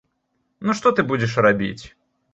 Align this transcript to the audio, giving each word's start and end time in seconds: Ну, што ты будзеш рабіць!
Ну, 0.67 0.75
што 0.79 0.87
ты 1.01 1.05
будзеш 1.13 1.39
рабіць! 1.49 1.83